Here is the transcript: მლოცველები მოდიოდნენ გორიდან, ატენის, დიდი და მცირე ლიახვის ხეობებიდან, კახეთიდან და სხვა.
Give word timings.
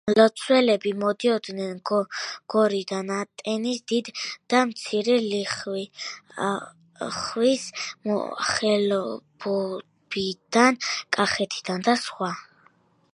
მლოცველები 0.09 0.91
მოდიოდნენ 1.01 1.75
გორიდან, 2.53 3.11
ატენის, 3.15 3.81
დიდი 3.91 4.13
და 4.53 4.61
მცირე 4.71 5.19
ლიახვის 5.27 7.69
ხეობებიდან, 8.47 10.83
კახეთიდან 11.19 11.87
და 11.91 11.97
სხვა. 12.09 12.33